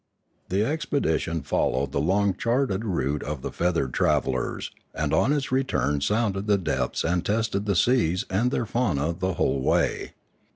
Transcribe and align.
The 0.49 0.65
expedition 0.65 1.43
followed 1.43 1.91
the 1.91 2.01
long 2.01 2.33
charted 2.33 2.83
route 2.83 3.21
of 3.21 3.43
the 3.43 3.51
feathered 3.51 3.93
travellers, 3.93 4.71
and 4.95 5.13
on 5.13 5.31
its 5.31 5.51
return 5.51 6.01
sounded 6.01 6.47
the 6.47 6.57
depths 6.57 7.03
and 7.03 7.23
tested 7.23 7.67
the 7.67 7.75
seas 7.75 8.25
and 8.27 8.49
their 8.49 8.65
fauna 8.65 9.13
the 9.13 9.35
whole 9.35 9.61
way. 9.61 10.13